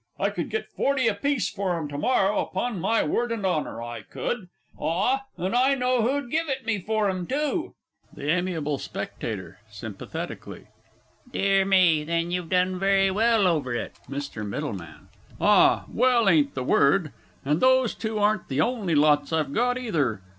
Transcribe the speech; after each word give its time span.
I 0.17 0.31
could 0.31 0.49
get 0.49 0.67
forty 0.71 1.07
a 1.07 1.13
piece 1.13 1.47
for 1.47 1.77
'em 1.77 1.87
to 1.89 1.95
morrow, 1.99 2.39
upon 2.39 2.79
my 2.79 3.03
word 3.03 3.31
and 3.31 3.45
honour, 3.45 3.83
I 3.83 4.01
could. 4.01 4.49
Ah, 4.81 5.25
and 5.37 5.53
I 5.53 5.75
know 5.75 6.01
who'd 6.01 6.31
give 6.31 6.49
it 6.49 6.65
me 6.65 6.79
for 6.79 7.07
'em, 7.07 7.27
too! 7.27 7.75
THE 8.11 8.27
A. 8.31 8.41
S. 8.41 9.55
(sympathetically). 9.69 10.65
Dear 11.31 11.65
me, 11.65 12.03
then 12.03 12.31
you've 12.31 12.49
done 12.49 12.79
very 12.79 13.11
well 13.11 13.45
over 13.45 13.75
it. 13.75 13.93
MR. 14.09 14.41
M. 14.81 15.09
Ah, 15.39 15.85
well 15.87 16.27
ain't 16.27 16.55
the 16.55 16.63
word 16.63 17.13
and 17.45 17.59
those 17.61 17.93
two 17.93 18.17
aren't 18.17 18.47
the 18.47 18.59
only 18.59 18.95
lots 18.95 19.31
I've 19.31 19.53
got 19.53 19.77
either. 19.77 20.23